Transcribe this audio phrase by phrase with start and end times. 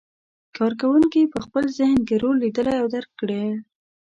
[0.57, 3.43] کار کوونکي په خپل ذهن کې رول لیدلی او درک کړی.